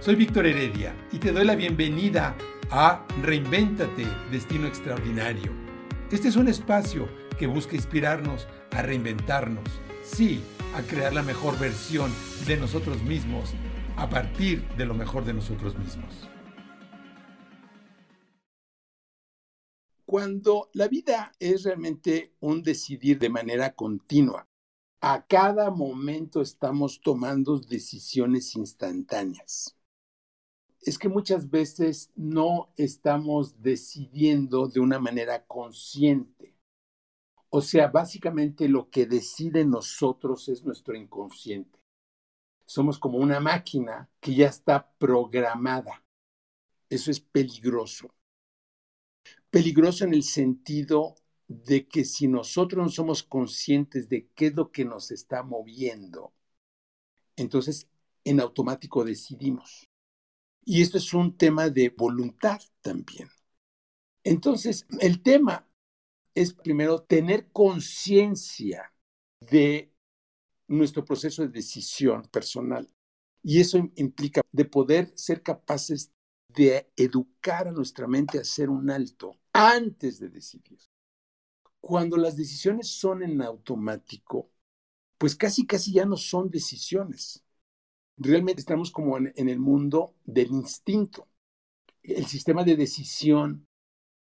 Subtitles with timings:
[0.00, 2.34] Soy Víctor Heredia y te doy la bienvenida
[2.70, 5.52] a Reinvéntate, Destino Extraordinario.
[6.10, 7.06] Este es un espacio
[7.38, 9.68] que busca inspirarnos a reinventarnos,
[10.02, 10.40] sí,
[10.74, 12.10] a crear la mejor versión
[12.46, 13.52] de nosotros mismos
[13.98, 16.30] a partir de lo mejor de nosotros mismos.
[20.06, 24.48] Cuando la vida es realmente un decidir de manera continua,
[25.02, 29.76] a cada momento estamos tomando decisiones instantáneas
[30.82, 36.54] es que muchas veces no estamos decidiendo de una manera consciente.
[37.50, 41.78] O sea, básicamente lo que decide nosotros es nuestro inconsciente.
[42.64, 46.04] Somos como una máquina que ya está programada.
[46.88, 48.14] Eso es peligroso.
[49.50, 51.16] Peligroso en el sentido
[51.48, 56.32] de que si nosotros no somos conscientes de qué es lo que nos está moviendo,
[57.36, 57.88] entonces
[58.24, 59.89] en automático decidimos.
[60.64, 63.28] Y esto es un tema de voluntad también.
[64.24, 65.66] Entonces, el tema
[66.34, 68.92] es primero tener conciencia
[69.40, 69.92] de
[70.68, 72.88] nuestro proceso de decisión personal.
[73.42, 76.12] Y eso implica de poder ser capaces
[76.48, 80.78] de educar a nuestra mente a hacer un alto antes de decidir.
[81.80, 84.50] Cuando las decisiones son en automático,
[85.16, 87.44] pues casi, casi ya no son decisiones
[88.20, 91.26] realmente estamos como en, el mundo del instinto.
[92.02, 93.66] El sistema de decisión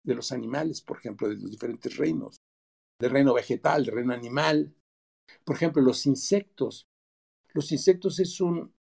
[0.04, 2.38] de los animales, por ejemplo, de los diferentes reinos,
[3.00, 4.76] del reino vegetal, del reino animal.
[5.44, 6.88] Por ejemplo, los insectos.
[7.54, 8.74] Los insectos es un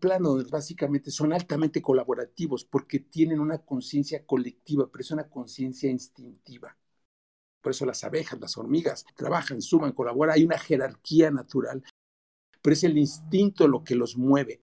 [0.00, 5.90] plano donde básicamente son altamente colaborativos porque tienen una conciencia colectiva, pero es una conciencia
[5.90, 6.76] instintiva.
[7.60, 11.84] Por eso las abejas, las hormigas trabajan, suman, colaboran, hay una jerarquía natural
[12.62, 14.62] pero es el instinto lo que los mueve.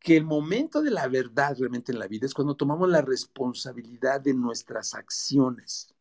[0.00, 4.20] Que el momento de la verdad realmente en la vida es cuando tomamos la responsabilidad
[4.20, 5.94] de nuestras acciones.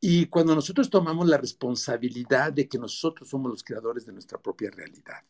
[0.00, 4.70] Y cuando nosotros tomamos la responsabilidad de que nosotros somos los creadores de nuestra propia
[4.70, 5.24] realidad.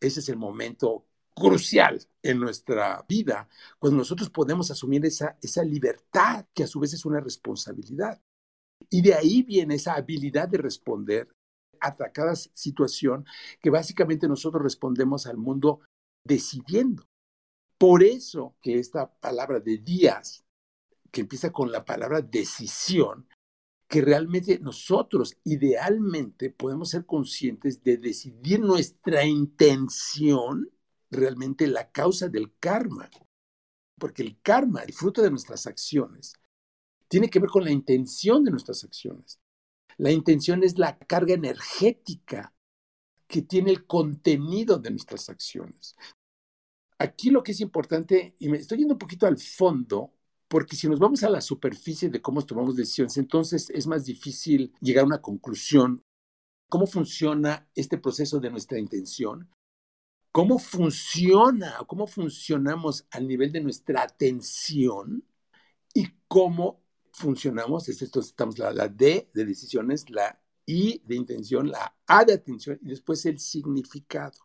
[0.00, 3.48] Ese es el momento crucial en nuestra vida,
[3.78, 8.20] cuando nosotros podemos asumir esa, esa libertad, que a su vez es una responsabilidad.
[8.88, 11.28] Y de ahí viene esa habilidad de responder
[11.86, 13.26] a cada situación
[13.60, 15.80] que básicamente nosotros respondemos al mundo
[16.24, 17.06] decidiendo.
[17.78, 20.44] Por eso que esta palabra de días,
[21.10, 23.28] que empieza con la palabra decisión,
[23.88, 30.70] que realmente nosotros idealmente podemos ser conscientes de decidir nuestra intención,
[31.10, 33.10] realmente la causa del karma.
[33.98, 36.34] Porque el karma, el fruto de nuestras acciones,
[37.08, 39.38] tiene que ver con la intención de nuestras acciones.
[39.98, 42.52] La intención es la carga energética
[43.26, 45.96] que tiene el contenido de nuestras acciones.
[46.98, 50.12] Aquí lo que es importante, y me estoy yendo un poquito al fondo,
[50.48, 54.72] porque si nos vamos a la superficie de cómo tomamos decisiones, entonces es más difícil
[54.80, 56.02] llegar a una conclusión.
[56.68, 59.48] ¿Cómo funciona este proceso de nuestra intención?
[60.30, 65.24] ¿Cómo funciona o cómo funcionamos al nivel de nuestra atención?
[65.92, 66.83] ¿Y cómo
[67.14, 72.34] funcionamos, esto estamos la, la D de decisiones, la I de intención, la A de
[72.34, 74.38] atención y después el significado.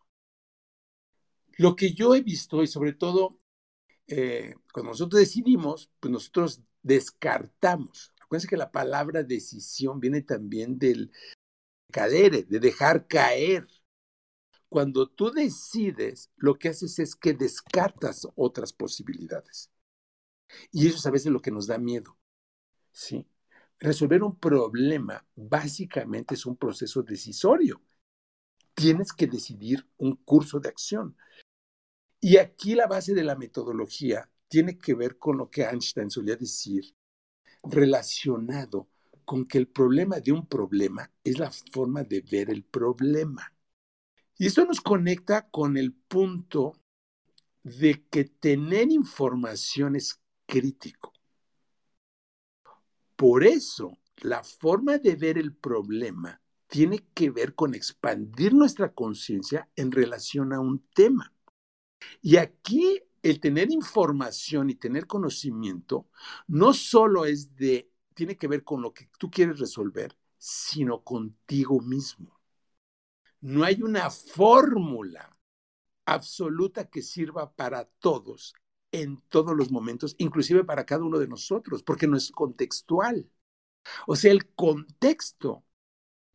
[1.58, 3.40] Lo que yo he visto y sobre todo
[4.06, 8.12] eh, cuando nosotros decidimos, pues nosotros descartamos.
[8.20, 11.12] Acuérdense que la palabra decisión viene también del
[11.92, 13.66] cadere, de dejar caer.
[14.68, 19.70] Cuando tú decides, lo que haces es que descartas otras posibilidades.
[20.72, 22.19] Y eso es a veces lo que nos da miedo.
[22.92, 23.26] ¿Sí?
[23.78, 27.80] Resolver un problema básicamente es un proceso decisorio.
[28.74, 31.16] Tienes que decidir un curso de acción.
[32.20, 36.36] Y aquí la base de la metodología tiene que ver con lo que Einstein solía
[36.36, 36.94] decir,
[37.62, 38.88] relacionado
[39.24, 43.54] con que el problema de un problema es la forma de ver el problema.
[44.36, 46.72] Y esto nos conecta con el punto
[47.62, 51.09] de que tener información es crítico.
[53.20, 59.68] Por eso, la forma de ver el problema tiene que ver con expandir nuestra conciencia
[59.76, 61.30] en relación a un tema.
[62.22, 66.08] Y aquí el tener información y tener conocimiento
[66.46, 71.78] no solo es de, tiene que ver con lo que tú quieres resolver, sino contigo
[71.78, 72.40] mismo.
[73.42, 75.36] No hay una fórmula
[76.06, 78.54] absoluta que sirva para todos
[78.92, 83.30] en todos los momentos, inclusive para cada uno de nosotros, porque no es contextual.
[84.06, 85.64] O sea, el contexto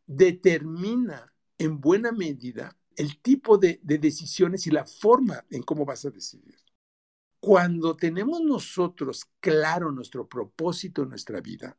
[0.06, 6.10] determina en buena medida el tipo de, decisiones y la forma en cómo vas a
[6.10, 6.56] decidir.
[7.40, 11.78] cuando tenemos nosotros claro nuestro propósito en nuestra vida,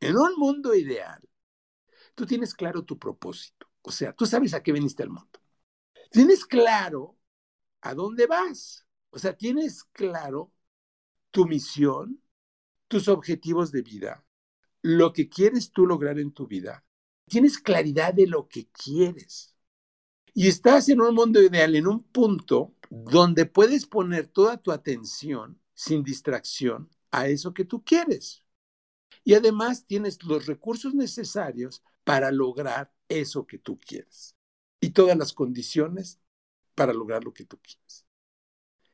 [0.00, 1.20] en un mundo ideal,
[2.14, 3.68] tú tienes claro tu propósito.
[3.82, 5.40] O sea, tú sabes a qué viniste al mundo.
[6.10, 7.16] Tienes claro
[7.80, 8.85] a dónde vas.
[9.16, 10.52] O sea, tienes claro
[11.30, 12.22] tu misión,
[12.86, 14.26] tus objetivos de vida,
[14.82, 16.84] lo que quieres tú lograr en tu vida.
[17.24, 19.56] Tienes claridad de lo que quieres.
[20.34, 25.58] Y estás en un mundo ideal, en un punto donde puedes poner toda tu atención
[25.72, 28.44] sin distracción a eso que tú quieres.
[29.24, 34.36] Y además tienes los recursos necesarios para lograr eso que tú quieres
[34.78, 36.20] y todas las condiciones
[36.74, 38.05] para lograr lo que tú quieres.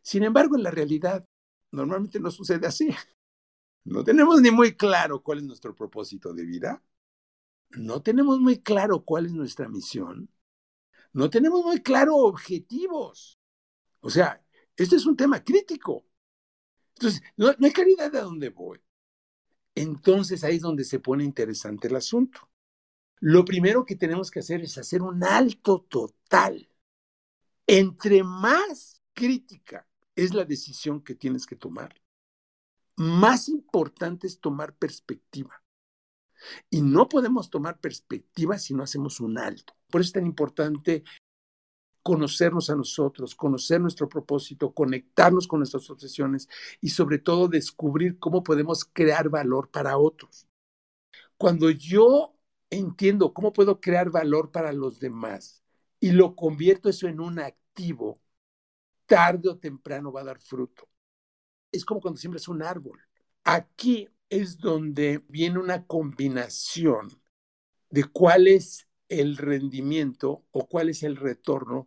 [0.02, 1.26] Sin embargo, en la realidad,
[1.70, 2.88] normalmente no sucede así.
[3.84, 6.82] No tenemos ni muy claro cuál es nuestro propósito de vida.
[7.70, 10.30] No tenemos muy claro cuál es nuestra misión.
[11.12, 13.38] No tenemos muy claro objetivos.
[14.00, 14.44] O sea,
[14.76, 16.06] este es un tema crítico.
[16.94, 18.80] Entonces, no, hay claridad de a dónde voy.
[19.74, 22.48] Entonces ahí es donde se pone interesante el asunto.
[23.20, 26.68] Lo primero que tenemos que hacer es hacer un alto total.
[27.66, 29.88] Entre más crítica
[30.24, 31.94] es la decisión que tienes que tomar,
[32.96, 35.62] más importante es tomar perspectiva.
[36.70, 39.74] Y no podemos tomar perspectiva si no hacemos un alto.
[39.90, 41.04] Por eso es tan importante
[42.02, 46.48] conocernos a nosotros, conocer nuestro propósito, conectarnos con nuestras obsesiones
[46.80, 50.48] y sobre todo descubrir cómo podemos crear valor para otros.
[51.36, 52.34] Cuando yo
[52.70, 55.62] entiendo cómo puedo crear valor para los demás
[56.00, 58.21] y lo convierto eso en un activo,
[59.06, 60.88] tarde o temprano va a dar fruto.
[61.70, 63.00] Es como cuando siembras un árbol.
[63.44, 67.10] Aquí es donde viene una combinación
[67.90, 71.86] de cuál es el rendimiento o cuál es el retorno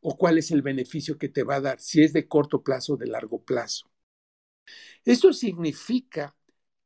[0.00, 2.94] o cuál es el beneficio que te va a dar, si es de corto plazo
[2.94, 3.90] o de largo plazo.
[5.04, 6.36] Esto significa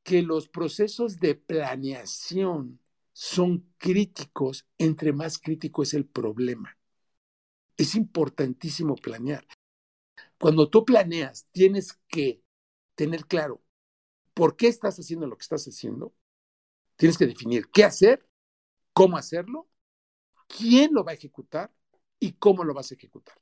[0.03, 2.81] que los procesos de planeación
[3.13, 6.76] son críticos, entre más crítico es el problema.
[7.77, 9.47] Es importantísimo planear.
[10.39, 12.43] Cuando tú planeas, tienes que
[12.95, 13.63] tener claro
[14.35, 16.15] por qué estás haciendo lo que estás haciendo.
[16.97, 18.27] Tienes que definir qué hacer
[18.97, 19.69] cómo hacerlo,
[20.49, 21.71] quién lo va a ejecutar
[22.19, 23.39] y cómo lo vas a ejecutar.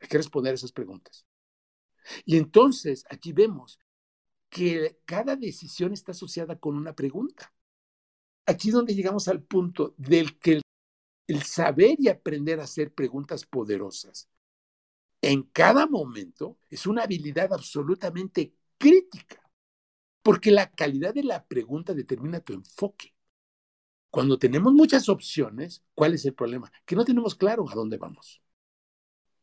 [0.00, 1.26] Hay que responder esas preguntas.
[2.24, 3.78] Y entonces aquí vemos
[4.48, 7.52] que cada decisión está asociada con una pregunta.
[8.46, 10.62] Aquí es donde llegamos al punto del que
[11.26, 14.28] el saber y aprender a hacer preguntas poderosas
[15.24, 19.40] en cada momento es una habilidad absolutamente crítica,
[20.22, 23.14] porque la calidad de la pregunta determina tu enfoque.
[24.10, 26.70] Cuando tenemos muchas opciones, ¿cuál es el problema?
[26.84, 28.42] Que no tenemos claro a dónde vamos.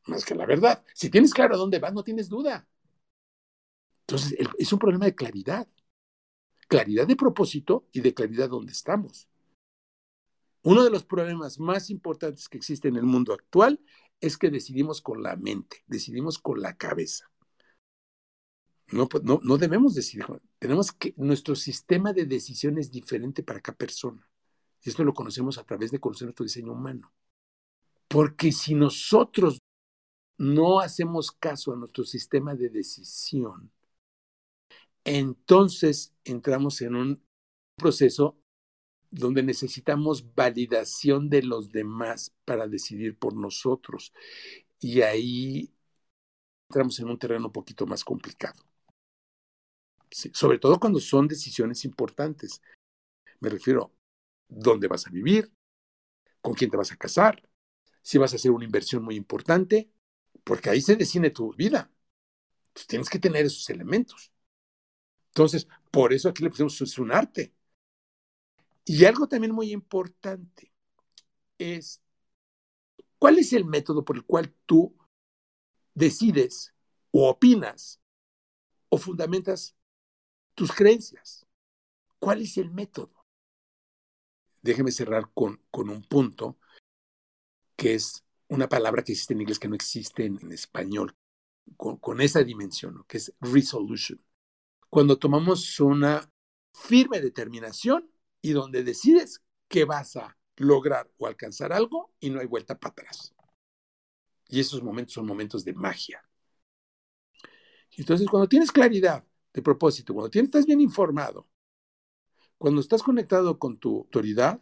[0.05, 0.83] Más que la verdad.
[0.93, 2.67] Si tienes claro a dónde vas, no tienes duda.
[4.01, 5.67] Entonces, es un problema de claridad.
[6.67, 9.27] Claridad de propósito y de claridad dónde estamos.
[10.63, 13.79] Uno de los problemas más importantes que existe en el mundo actual
[14.19, 17.31] es que decidimos con la mente, decidimos con la cabeza.
[18.91, 20.25] No, no, no debemos decidir.
[20.59, 24.27] Tenemos que, nuestro sistema de decisión es diferente para cada persona.
[24.83, 27.11] Esto lo conocemos a través de conocer nuestro diseño humano.
[28.07, 29.59] Porque si nosotros
[30.37, 33.71] no hacemos caso a nuestro sistema de decisión,
[35.03, 37.23] entonces entramos en un
[37.75, 38.40] proceso
[39.11, 44.13] donde necesitamos validación de los demás para decidir por nosotros.
[44.79, 45.73] Y ahí
[46.69, 48.63] entramos en un terreno un poquito más complicado.
[50.33, 52.61] sobre todo cuando son decisiones importantes.
[53.39, 53.93] Me refiero
[54.49, 55.51] dónde vas a vivir,
[56.41, 57.43] con quién te vas a casar,
[58.01, 59.91] si vas a hacer una inversión muy importante,
[60.43, 61.91] porque ahí se define tu vida.
[62.69, 64.31] Entonces, tienes que tener esos elementos.
[65.29, 67.53] Entonces, por eso aquí le pusimos es un arte.
[68.91, 70.73] Y algo también muy importante
[71.57, 72.01] es,
[73.17, 74.93] ¿cuál es el método por el cual tú
[75.93, 76.73] decides
[77.11, 78.01] o opinas
[78.89, 79.77] o fundamentas
[80.55, 81.47] tus creencias?
[82.19, 83.25] ¿Cuál es el método?
[84.61, 86.59] déjeme cerrar con, con un punto
[87.77, 91.15] que es una palabra que existe en inglés que no existe en, español,
[91.77, 94.21] con, esa dimensión, que es resolution.
[94.89, 96.29] Cuando tomamos una
[96.73, 98.10] firme determinación
[98.41, 102.91] y donde decides que vas a lograr o alcanzar algo y no hay vuelta para
[102.91, 103.33] atrás.
[104.49, 106.21] Y esos momentos son momentos de magia.
[107.97, 111.47] Entonces, cuando tienes claridad de propósito, cuando tienes, estás bien informado,
[112.57, 114.59] cuando estás conectado con tu autoridad,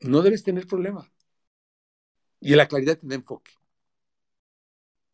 [0.00, 1.10] no debes tener problema.
[2.40, 3.52] Y la claridad te da enfoque.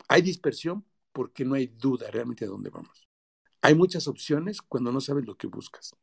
[0.08, 3.08] Hay dispersión, porque no hay duda realmente de dónde vamos.
[3.62, 5.94] Hay muchas opciones cuando no sabes lo que buscas.